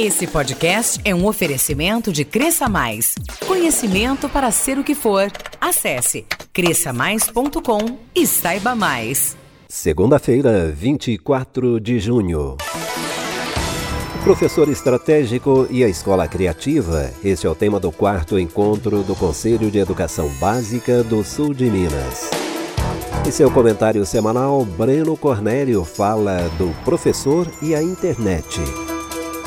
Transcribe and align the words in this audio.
Esse 0.00 0.28
podcast 0.28 1.00
é 1.04 1.12
um 1.12 1.26
oferecimento 1.26 2.12
de 2.12 2.24
Cresça 2.24 2.68
Mais. 2.68 3.16
Conhecimento 3.44 4.28
para 4.28 4.48
ser 4.52 4.78
o 4.78 4.84
que 4.84 4.94
for. 4.94 5.28
Acesse 5.60 6.24
cresçamais.com 6.52 7.98
e 8.14 8.24
saiba 8.24 8.76
mais. 8.76 9.36
Segunda-feira, 9.68 10.70
24 10.70 11.80
de 11.80 11.98
junho. 11.98 12.56
O 14.14 14.22
professor 14.22 14.68
estratégico 14.68 15.66
e 15.68 15.82
a 15.82 15.88
escola 15.88 16.28
criativa. 16.28 17.12
Este 17.24 17.48
é 17.48 17.50
o 17.50 17.56
tema 17.56 17.80
do 17.80 17.90
quarto 17.90 18.38
encontro 18.38 19.02
do 19.02 19.16
Conselho 19.16 19.68
de 19.68 19.78
Educação 19.78 20.28
Básica 20.38 21.02
do 21.02 21.24
Sul 21.24 21.52
de 21.52 21.68
Minas. 21.68 22.30
Em 23.26 23.32
seu 23.32 23.50
comentário 23.50 24.06
semanal, 24.06 24.64
Breno 24.64 25.16
Cornélio 25.16 25.84
fala 25.84 26.48
do 26.56 26.72
professor 26.84 27.50
e 27.60 27.74
a 27.74 27.82
internet. 27.82 28.60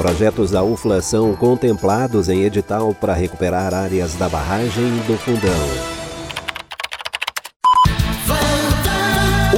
Projetos 0.02 0.50
da 0.50 0.64
UFLA 0.64 1.00
são 1.00 1.36
contemplados 1.36 2.28
em 2.28 2.42
edital 2.42 2.92
para 2.92 3.14
recuperar 3.14 3.72
áreas 3.72 4.16
da 4.16 4.28
barragem 4.28 4.98
do 5.06 5.16
Fundão. 5.16 6.01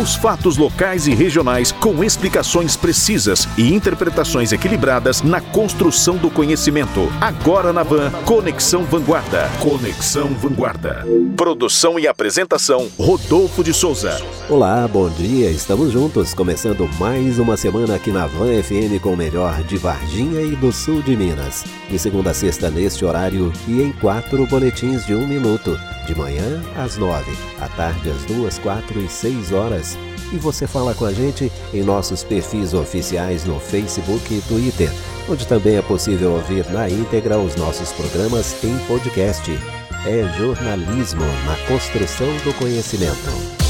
Os 0.03 0.15
fatos 0.15 0.57
locais 0.57 1.07
e 1.07 1.15
regionais 1.15 1.71
com 1.71 2.03
explicações 2.03 2.75
precisas 2.75 3.47
e 3.57 3.73
interpretações 3.73 4.51
equilibradas 4.51 5.21
na 5.21 5.39
construção 5.39 6.17
do 6.17 6.29
conhecimento. 6.29 7.09
Agora 7.21 7.71
na 7.71 7.83
Van, 7.83 8.11
Conexão 8.25 8.83
Vanguarda. 8.83 9.49
Conexão 9.61 10.27
Vanguarda. 10.33 11.05
Produção 11.37 11.97
e 11.97 12.05
apresentação, 12.05 12.91
Rodolfo 12.99 13.63
de 13.63 13.73
Souza. 13.73 14.21
Olá, 14.49 14.85
bom 14.89 15.09
dia. 15.09 15.49
Estamos 15.49 15.93
juntos, 15.93 16.33
começando 16.33 16.85
mais 16.99 17.39
uma 17.39 17.55
semana 17.55 17.95
aqui 17.95 18.11
na 18.11 18.27
Van 18.27 18.61
FM 18.61 19.01
com 19.01 19.13
o 19.13 19.17
melhor 19.17 19.63
de 19.63 19.77
Varginha 19.77 20.41
e 20.41 20.53
do 20.53 20.73
sul 20.73 21.01
de 21.01 21.15
Minas. 21.15 21.63
De 21.89 21.97
segunda 21.97 22.31
a 22.31 22.33
sexta 22.33 22.69
neste 22.69 23.05
horário 23.05 23.53
e 23.69 23.81
em 23.81 23.93
quatro 23.93 24.45
boletins 24.47 25.05
de 25.05 25.15
um 25.15 25.25
minuto. 25.25 25.79
De 26.05 26.13
manhã 26.13 26.61
às 26.75 26.97
nove, 26.97 27.31
à 27.61 27.69
tarde 27.69 28.09
às 28.09 28.25
duas, 28.25 28.59
quatro 28.59 28.99
e 28.99 29.07
seis 29.07 29.53
horas. 29.53 29.92
E 30.31 30.37
você 30.37 30.65
fala 30.65 30.95
com 30.95 31.05
a 31.05 31.13
gente 31.13 31.51
em 31.73 31.83
nossos 31.83 32.23
perfis 32.23 32.73
oficiais 32.73 33.45
no 33.45 33.59
Facebook 33.59 34.33
e 34.33 34.41
Twitter, 34.41 34.89
onde 35.29 35.45
também 35.47 35.77
é 35.77 35.81
possível 35.81 36.31
ouvir 36.31 36.69
na 36.71 36.89
íntegra 36.89 37.37
os 37.37 37.55
nossos 37.55 37.91
programas 37.91 38.55
em 38.63 38.77
podcast. 38.87 39.51
É 40.05 40.37
jornalismo 40.37 41.25
na 41.45 41.55
construção 41.67 42.27
do 42.43 42.53
conhecimento. 42.55 43.63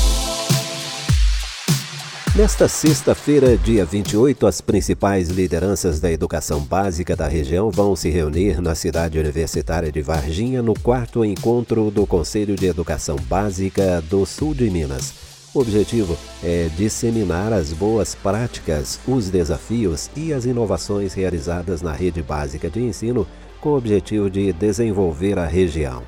Nesta 2.36 2.68
sexta-feira, 2.68 3.56
dia 3.56 3.86
28, 3.86 4.48
as 4.48 4.60
principais 4.60 5.30
lideranças 5.30 6.00
da 6.00 6.12
educação 6.12 6.62
básica 6.62 7.16
da 7.16 7.28
região 7.28 7.70
vão 7.70 7.96
se 7.96 8.10
reunir 8.10 8.60
na 8.60 8.74
cidade 8.74 9.20
universitária 9.20 9.92
de 9.92 10.02
Varginha 10.02 10.60
no 10.60 10.74
quarto 10.74 11.24
encontro 11.24 11.92
do 11.92 12.08
Conselho 12.08 12.56
de 12.56 12.66
Educação 12.66 13.18
Básica 13.18 14.02
do 14.10 14.26
Sul 14.26 14.56
de 14.56 14.68
Minas. 14.72 15.33
O 15.54 15.60
objetivo 15.60 16.18
é 16.44 16.68
disseminar 16.76 17.54
as 17.54 17.72
boas 17.72 18.16
práticas, 18.16 19.00
os 19.08 19.30
desafios 19.30 20.10
e 20.16 20.34
as 20.34 20.46
inovações 20.46 21.14
realizadas 21.14 21.84
na 21.84 21.94
rede 21.94 22.24
básica 22.24 22.72
de 22.72 22.82
ensino 22.82 23.28
com 23.62 23.70
o 23.70 23.78
objetivo 23.78 24.32
de 24.32 24.52
desenvolver 24.52 25.38
a 25.38 25.46
região. 25.46 26.02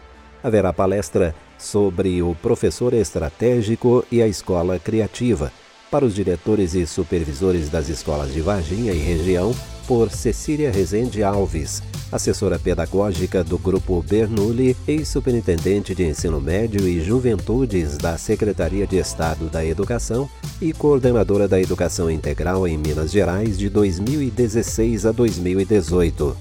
Haverá 0.44 0.74
palestra 0.74 1.36
sobre 1.60 2.24
o 2.24 2.34
professor 2.34 2.92
estratégico 2.96 4.04
e 4.12 4.20
a 4.20 4.28
escola 4.28 4.80
criativa 4.80 5.52
para 5.92 6.04
os 6.04 6.16
diretores 6.16 6.74
e 6.74 6.88
supervisores 6.88 7.70
das 7.70 7.88
escolas 7.88 8.34
de 8.34 8.42
Varginha 8.42 8.94
e 8.94 8.98
região, 8.98 9.54
por 9.88 10.12
Cecília 10.12 10.72
Rezende 10.72 11.24
Alves, 11.24 11.82
assessora 12.12 12.58
pedagógica 12.58 13.44
do 13.44 13.58
Grupo 13.58 14.02
Bernoulli 14.02 14.76
e 14.88 15.06
superintendente 15.06 15.94
de 15.94 16.06
ensino 16.06 16.40
médio 16.40 16.88
e 16.88 17.02
juventudes 17.02 17.98
da 17.98 18.18
Secretaria 18.18 18.86
de 18.88 18.98
Estado 18.98 19.50
da 19.50 19.66
Educação 19.66 20.30
e 20.62 20.74
coordenadora 20.74 21.48
da 21.48 21.60
Educação 21.60 22.10
Integral 22.10 22.68
em 22.68 22.78
Minas 22.78 23.12
Gerais 23.12 23.58
de 23.58 23.70
2016 23.70 25.06
a 25.06 25.12
2018. 25.12 26.36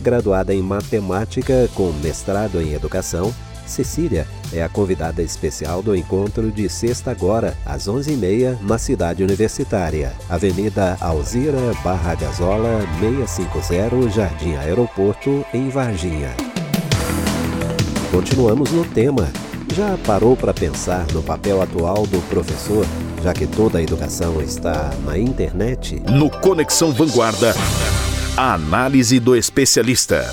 Graduada 0.00 0.54
em 0.54 0.62
matemática 0.62 1.68
com 1.74 1.92
mestrado 2.02 2.60
em 2.60 2.74
educação, 2.74 3.34
Cecília 3.66 4.26
é 4.52 4.62
a 4.62 4.68
convidada 4.68 5.22
especial 5.22 5.82
do 5.82 5.94
encontro 5.94 6.50
de 6.50 6.68
sexta 6.68 7.10
agora, 7.10 7.56
às 7.64 7.88
11h30, 7.88 8.58
na 8.62 8.78
cidade 8.78 9.22
universitária. 9.22 10.12
Avenida 10.28 10.96
Alzira 11.00 11.58
Barra 11.82 12.14
Gazola, 12.14 12.80
650, 13.00 14.10
Jardim 14.10 14.54
Aeroporto, 14.56 15.44
em 15.52 15.68
Varginha. 15.68 16.34
Continuamos 18.10 18.70
no 18.70 18.84
tema. 18.84 19.28
Já 19.74 19.98
parou 20.06 20.36
para 20.36 20.54
pensar 20.54 21.06
no 21.12 21.22
papel 21.22 21.60
atual 21.60 22.06
do 22.06 22.20
professor, 22.28 22.86
já 23.22 23.34
que 23.34 23.46
toda 23.46 23.78
a 23.78 23.82
educação 23.82 24.40
está 24.40 24.90
na 25.04 25.18
internet? 25.18 26.00
No 26.08 26.30
Conexão 26.30 26.92
Vanguarda, 26.92 27.52
a 28.36 28.54
análise 28.54 29.20
do 29.20 29.36
especialista. 29.36 30.24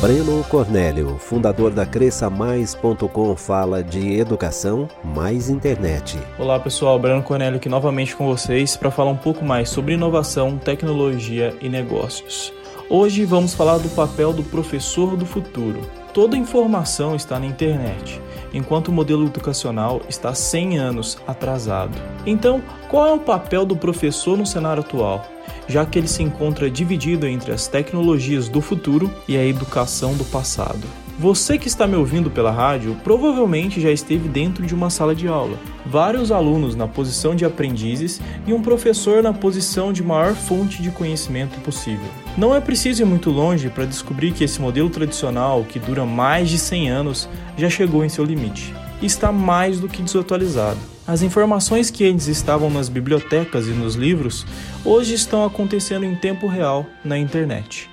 Breno 0.00 0.42
Cornélio, 0.44 1.18
fundador 1.18 1.72
da 1.72 1.84
CresçaMais.com, 1.84 3.36
fala 3.36 3.84
de 3.84 4.18
educação 4.18 4.88
mais 5.04 5.50
internet. 5.50 6.18
Olá 6.38 6.58
pessoal, 6.58 6.98
Breno 6.98 7.22
Cornélio 7.22 7.58
aqui 7.58 7.68
novamente 7.68 8.16
com 8.16 8.26
vocês 8.26 8.78
para 8.78 8.90
falar 8.90 9.10
um 9.10 9.16
pouco 9.18 9.44
mais 9.44 9.68
sobre 9.68 9.92
inovação, 9.92 10.56
tecnologia 10.56 11.54
e 11.60 11.68
negócios. 11.68 12.50
Hoje 12.88 13.26
vamos 13.26 13.52
falar 13.52 13.76
do 13.76 13.90
papel 13.90 14.32
do 14.32 14.42
professor 14.42 15.18
do 15.18 15.26
futuro. 15.26 15.82
Toda 16.14 16.34
informação 16.34 17.14
está 17.14 17.38
na 17.38 17.44
internet, 17.44 18.22
enquanto 18.54 18.88
o 18.88 18.92
modelo 18.92 19.26
educacional 19.26 20.00
está 20.08 20.32
100 20.32 20.78
anos 20.78 21.18
atrasado. 21.26 22.00
Então, 22.24 22.62
qual 22.88 23.06
é 23.06 23.12
o 23.12 23.20
papel 23.20 23.66
do 23.66 23.76
professor 23.76 24.38
no 24.38 24.46
cenário 24.46 24.80
atual? 24.80 25.26
Já 25.70 25.86
que 25.86 25.98
ele 25.98 26.08
se 26.08 26.22
encontra 26.22 26.70
dividido 26.70 27.26
entre 27.26 27.52
as 27.52 27.66
tecnologias 27.68 28.48
do 28.48 28.60
futuro 28.60 29.10
e 29.28 29.36
a 29.36 29.44
educação 29.44 30.14
do 30.14 30.24
passado. 30.24 30.86
Você 31.20 31.58
que 31.58 31.68
está 31.68 31.86
me 31.86 31.96
ouvindo 31.96 32.30
pela 32.30 32.50
rádio 32.50 32.96
provavelmente 33.04 33.78
já 33.78 33.90
esteve 33.90 34.26
dentro 34.26 34.64
de 34.64 34.74
uma 34.74 34.88
sala 34.88 35.14
de 35.14 35.28
aula. 35.28 35.58
Vários 35.84 36.32
alunos 36.32 36.74
na 36.74 36.88
posição 36.88 37.34
de 37.34 37.44
aprendizes 37.44 38.22
e 38.46 38.54
um 38.54 38.62
professor 38.62 39.22
na 39.22 39.32
posição 39.32 39.92
de 39.92 40.02
maior 40.02 40.34
fonte 40.34 40.82
de 40.82 40.90
conhecimento 40.90 41.60
possível. 41.60 42.08
Não 42.38 42.54
é 42.54 42.60
preciso 42.60 43.02
ir 43.02 43.04
muito 43.04 43.30
longe 43.30 43.68
para 43.68 43.84
descobrir 43.84 44.32
que 44.32 44.44
esse 44.44 44.62
modelo 44.62 44.88
tradicional, 44.88 45.62
que 45.62 45.78
dura 45.78 46.06
mais 46.06 46.48
de 46.48 46.58
100 46.58 46.90
anos, 46.90 47.28
já 47.54 47.68
chegou 47.68 48.02
em 48.02 48.08
seu 48.08 48.24
limite 48.24 48.72
está 49.06 49.32
mais 49.32 49.80
do 49.80 49.88
que 49.88 50.02
desatualizado. 50.02 50.78
As 51.06 51.22
informações 51.22 51.90
que 51.90 52.08
antes 52.08 52.28
estavam 52.28 52.70
nas 52.70 52.88
bibliotecas 52.88 53.66
e 53.66 53.70
nos 53.70 53.94
livros 53.94 54.46
hoje 54.84 55.14
estão 55.14 55.44
acontecendo 55.44 56.04
em 56.04 56.14
tempo 56.14 56.46
real 56.46 56.86
na 57.04 57.18
internet. 57.18 57.90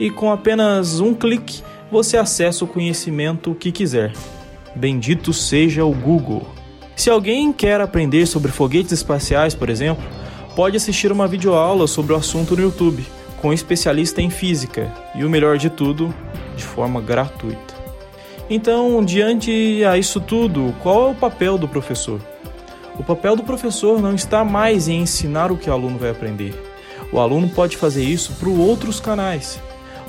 E 0.00 0.10
com 0.10 0.32
apenas 0.32 1.00
um 1.00 1.14
clique 1.14 1.62
você 1.90 2.16
acessa 2.16 2.64
o 2.64 2.68
conhecimento 2.68 3.54
que 3.54 3.70
quiser. 3.70 4.12
Bendito 4.74 5.32
seja 5.32 5.84
o 5.84 5.92
Google. 5.92 6.46
Se 6.96 7.10
alguém 7.10 7.52
quer 7.52 7.80
aprender 7.80 8.26
sobre 8.26 8.50
foguetes 8.50 8.92
espaciais, 8.92 9.54
por 9.54 9.68
exemplo, 9.68 10.04
pode 10.56 10.76
assistir 10.76 11.12
uma 11.12 11.28
videoaula 11.28 11.86
sobre 11.86 12.12
o 12.12 12.16
assunto 12.16 12.56
no 12.56 12.62
YouTube, 12.62 13.04
com 13.40 13.48
um 13.48 13.52
especialista 13.52 14.22
em 14.22 14.30
física 14.30 14.92
e 15.14 15.24
o 15.24 15.30
melhor 15.30 15.58
de 15.58 15.68
tudo, 15.68 16.14
de 16.56 16.64
forma 16.64 17.00
gratuita. 17.00 17.73
Então, 18.48 19.02
diante 19.02 19.82
a 19.84 19.96
isso 19.96 20.20
tudo, 20.20 20.74
qual 20.82 21.08
é 21.08 21.10
o 21.12 21.14
papel 21.14 21.56
do 21.56 21.66
professor? 21.66 22.20
O 22.98 23.02
papel 23.02 23.34
do 23.34 23.42
professor 23.42 24.00
não 24.00 24.14
está 24.14 24.44
mais 24.44 24.86
em 24.86 25.00
ensinar 25.00 25.50
o 25.50 25.56
que 25.56 25.70
o 25.70 25.72
aluno 25.72 25.98
vai 25.98 26.10
aprender. 26.10 26.54
O 27.10 27.18
aluno 27.18 27.48
pode 27.48 27.76
fazer 27.76 28.04
isso 28.04 28.34
por 28.34 28.48
outros 28.48 29.00
canais. 29.00 29.58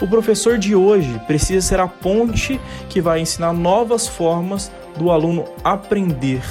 O 0.02 0.08
professor 0.08 0.58
de 0.58 0.76
hoje 0.76 1.20
precisa 1.26 1.66
ser 1.66 1.80
a 1.80 1.88
ponte 1.88 2.60
que 2.90 3.00
vai 3.00 3.22
ensinar 3.22 3.54
novas 3.54 4.08
formas 4.08 4.70
do 4.98 5.10
aluno 5.10 5.46
aprender. 5.64 6.44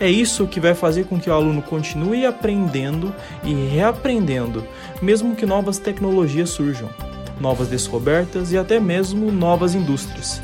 É 0.00 0.08
isso 0.08 0.46
que 0.46 0.58
vai 0.58 0.74
fazer 0.74 1.04
com 1.04 1.20
que 1.20 1.28
o 1.28 1.32
aluno 1.32 1.60
continue 1.62 2.24
aprendendo 2.24 3.14
e 3.44 3.52
reaprendendo, 3.52 4.66
mesmo 5.00 5.36
que 5.36 5.44
novas 5.44 5.78
tecnologias 5.78 6.50
surjam, 6.50 6.88
novas 7.38 7.68
descobertas 7.68 8.50
e 8.50 8.58
até 8.58 8.80
mesmo 8.80 9.30
novas 9.30 9.74
indústrias. 9.74 10.40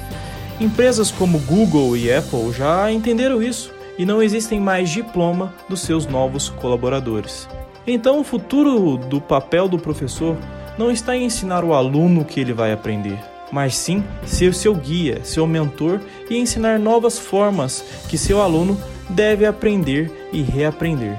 Empresas 0.60 1.12
como 1.12 1.38
Google 1.38 1.96
e 1.96 2.12
Apple 2.12 2.52
já 2.52 2.90
entenderam 2.90 3.40
isso 3.40 3.72
e 3.96 4.04
não 4.04 4.20
existem 4.20 4.58
mais 4.58 4.90
diploma 4.90 5.54
dos 5.68 5.82
seus 5.82 6.04
novos 6.04 6.48
colaboradores. 6.48 7.48
Então, 7.86 8.18
o 8.20 8.24
futuro 8.24 8.96
do 8.96 9.20
papel 9.20 9.68
do 9.68 9.78
professor 9.78 10.36
não 10.76 10.90
está 10.90 11.16
em 11.16 11.26
ensinar 11.26 11.64
o 11.64 11.74
aluno 11.74 12.22
o 12.22 12.24
que 12.24 12.40
ele 12.40 12.52
vai 12.52 12.72
aprender, 12.72 13.18
mas 13.52 13.76
sim 13.76 14.02
ser 14.26 14.52
seu 14.52 14.74
guia, 14.74 15.20
seu 15.22 15.46
mentor 15.46 16.00
e 16.28 16.36
ensinar 16.36 16.76
novas 16.76 17.20
formas 17.20 17.84
que 18.08 18.18
seu 18.18 18.42
aluno 18.42 18.76
deve 19.08 19.46
aprender 19.46 20.28
e 20.32 20.42
reaprender. 20.42 21.16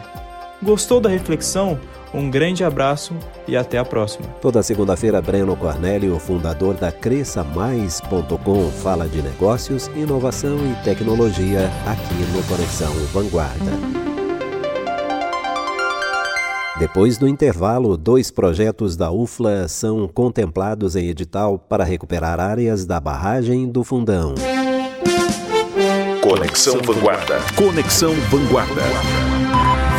Gostou 0.61 0.99
da 0.99 1.07
reflexão? 1.07 1.79
Um 2.13 2.29
grande 2.29 2.63
abraço 2.63 3.13
e 3.47 3.55
até 3.55 3.77
a 3.77 3.85
próxima. 3.85 4.27
Toda 4.41 4.63
segunda-feira, 4.63 5.21
Breno 5.21 5.55
Cornélio, 5.55 6.17
fundador 6.19 6.73
da 6.73 6.91
CresçaMais.com, 6.91 8.71
fala 8.81 9.07
de 9.07 9.21
negócios, 9.21 9.87
inovação 9.95 10.57
e 10.57 10.83
tecnologia 10.83 11.69
aqui 11.85 12.15
no 12.33 12.43
Conexão 12.43 12.91
Vanguarda. 13.13 13.99
Depois 16.79 17.17
do 17.17 17.27
intervalo, 17.27 17.97
dois 17.97 18.31
projetos 18.31 18.95
da 18.95 19.11
UFLA 19.11 19.67
são 19.67 20.07
contemplados 20.07 20.95
em 20.95 21.09
edital 21.09 21.59
para 21.59 21.83
recuperar 21.83 22.39
áreas 22.39 22.85
da 22.85 23.01
barragem 23.01 23.67
do 23.69 23.83
Fundão. 23.83 24.33
Conexão 26.21 26.79
Vanguarda. 26.81 27.37
Conexão 27.55 28.13
Vanguarda. 28.29 29.28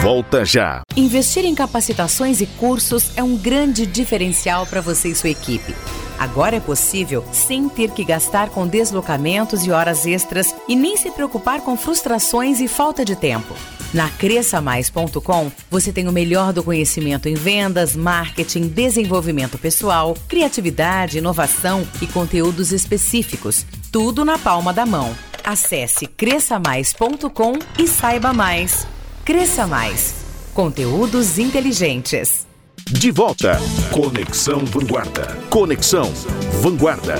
Volta 0.02 0.46
já. 0.46 0.80
Investir 0.96 1.44
em 1.44 1.54
capacitações 1.54 2.40
e 2.40 2.46
cursos 2.46 3.10
é 3.18 3.22
um 3.22 3.36
grande 3.36 3.84
diferencial 3.84 4.66
para 4.66 4.80
você 4.80 5.08
e 5.08 5.14
sua 5.14 5.28
equipe. 5.28 5.74
Agora 6.18 6.56
é 6.56 6.60
possível 6.60 7.22
sem 7.32 7.68
ter 7.68 7.90
que 7.90 8.02
gastar 8.02 8.48
com 8.48 8.66
deslocamentos 8.66 9.66
e 9.66 9.70
horas 9.70 10.06
extras 10.06 10.54
e 10.66 10.74
nem 10.74 10.96
se 10.96 11.10
preocupar 11.10 11.60
com 11.60 11.76
frustrações 11.76 12.60
e 12.60 12.68
falta 12.68 13.04
de 13.04 13.14
tempo. 13.14 13.54
Na 13.92 14.08
cresçamais.com, 14.08 15.52
você 15.70 15.92
tem 15.92 16.08
o 16.08 16.12
melhor 16.12 16.54
do 16.54 16.64
conhecimento 16.64 17.28
em 17.28 17.34
vendas, 17.34 17.94
marketing, 17.94 18.68
desenvolvimento 18.68 19.58
pessoal, 19.58 20.16
criatividade, 20.26 21.18
inovação 21.18 21.86
e 22.00 22.06
conteúdos 22.06 22.72
específicos. 22.72 23.66
Tudo 23.92 24.24
na 24.24 24.38
palma 24.38 24.72
da 24.72 24.86
mão. 24.86 25.14
Acesse 25.44 26.06
cresçamais.com 26.06 27.58
e 27.78 27.86
saiba 27.86 28.32
mais. 28.32 28.86
Cresça 29.30 29.64
Mais. 29.64 30.12
Conteúdos 30.52 31.38
inteligentes. 31.38 32.48
De 32.90 33.12
volta. 33.12 33.60
Conexão 33.92 34.64
Vanguarda. 34.64 35.38
Conexão 35.48 36.12
Vanguarda. 36.60 37.14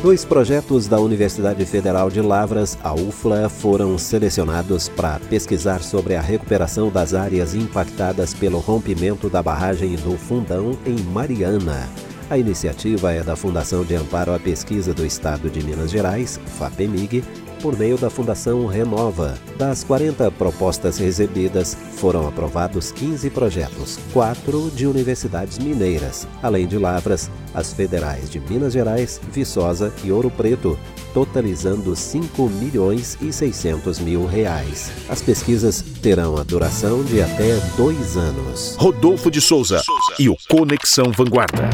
Dois 0.00 0.24
projetos 0.24 0.86
da 0.86 1.00
Universidade 1.00 1.66
Federal 1.66 2.08
de 2.10 2.20
Lavras, 2.20 2.78
a 2.80 2.94
UFLA, 2.94 3.48
foram 3.48 3.98
selecionados 3.98 4.88
para 4.88 5.18
pesquisar 5.28 5.82
sobre 5.82 6.14
a 6.14 6.20
recuperação 6.20 6.90
das 6.90 7.12
áreas 7.12 7.56
impactadas 7.56 8.32
pelo 8.32 8.60
rompimento 8.60 9.28
da 9.28 9.42
barragem 9.42 9.96
do 9.96 10.16
Fundão 10.16 10.78
em 10.86 10.96
Mariana. 11.12 11.90
A 12.30 12.38
iniciativa 12.38 13.12
é 13.12 13.24
da 13.24 13.34
Fundação 13.34 13.84
de 13.84 13.96
Amparo 13.96 14.32
à 14.32 14.38
Pesquisa 14.38 14.94
do 14.94 15.04
Estado 15.04 15.50
de 15.50 15.60
Minas 15.64 15.90
Gerais, 15.90 16.38
FAPEMIG, 16.56 17.24
por 17.64 17.78
meio 17.78 17.96
da 17.96 18.10
Fundação 18.10 18.66
Renova. 18.66 19.38
Das 19.56 19.82
40 19.82 20.30
propostas 20.32 20.98
recebidas, 20.98 21.74
foram 21.96 22.28
aprovados 22.28 22.92
15 22.92 23.30
projetos, 23.30 23.98
quatro 24.12 24.70
de 24.70 24.86
universidades 24.86 25.58
mineiras, 25.58 26.28
além 26.42 26.66
de 26.66 26.76
Lavras, 26.76 27.30
as 27.54 27.72
federais 27.72 28.28
de 28.28 28.38
Minas 28.38 28.74
Gerais, 28.74 29.18
Viçosa 29.32 29.90
e 30.04 30.12
Ouro 30.12 30.30
Preto, 30.30 30.78
totalizando 31.14 31.96
5 31.96 32.50
milhões 32.50 33.16
e 33.22 33.32
600 33.32 33.98
mil 33.98 34.26
reais. 34.26 34.92
As 35.08 35.22
pesquisas 35.22 35.82
terão 36.02 36.36
a 36.36 36.42
duração 36.42 37.02
de 37.02 37.22
até 37.22 37.56
dois 37.78 38.18
anos. 38.18 38.76
Rodolfo 38.78 39.30
de 39.30 39.40
Souza 39.40 39.80
e 40.18 40.28
o 40.28 40.36
Conexão 40.50 41.10
Vanguarda. 41.12 41.70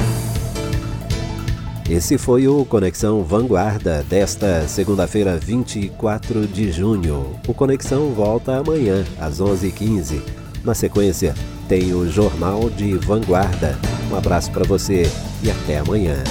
Esse 1.90 2.16
foi 2.16 2.46
o 2.46 2.64
Conexão 2.64 3.25
Vanguarda 3.25 4.04
desta 4.08 4.69
segunda-feira, 4.69 5.37
24 5.37 6.46
de 6.46 6.70
junho. 6.70 7.34
O 7.48 7.52
Conexão 7.52 8.12
volta 8.14 8.58
amanhã, 8.58 9.04
às 9.19 9.40
11h15. 9.40 10.22
Na 10.62 10.72
sequência, 10.72 11.34
tem 11.69 11.92
o 11.92 12.08
Jornal 12.08 12.70
de 12.70 12.92
Vanguarda. 12.96 13.76
Um 14.08 14.14
abraço 14.14 14.52
para 14.52 14.62
você 14.62 15.02
e 15.42 15.50
até 15.50 15.78
amanhã. 15.78 16.22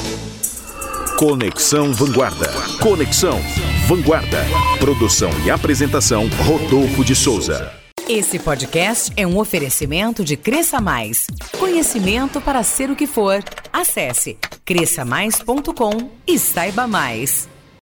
Conexão 1.17 1.91
Vanguarda. 1.91 2.49
Conexão 2.81 3.37
Vanguarda. 3.85 4.45
Produção 4.79 5.29
e 5.45 5.51
apresentação 5.51 6.29
Rodolfo 6.45 7.03
de 7.03 7.13
Souza. 7.13 7.69
Esse 8.11 8.39
podcast 8.39 9.13
é 9.15 9.27
um 9.27 9.37
oferecimento 9.37 10.23
de 10.23 10.35
Cresça 10.35 10.81
Mais. 10.81 11.27
Conhecimento 11.59 12.41
para 12.41 12.63
ser 12.63 12.89
o 12.89 12.95
que 12.95 13.05
for. 13.05 13.43
Acesse 13.71 14.35
cresçamais.com 14.65 16.09
e 16.25 16.39
saiba 16.39 16.87
mais. 16.87 17.47